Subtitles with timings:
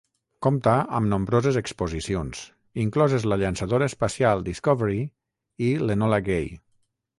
[0.45, 2.41] Compta amb nombroses exposicions,
[2.85, 4.99] incloses la llançadora espacial "Discovery"
[5.69, 6.53] i l'"Enola Gay".